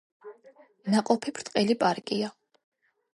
ნაყოფი 0.93 1.33
ბრტყელი 1.39 1.75
პარკია. 1.83 2.31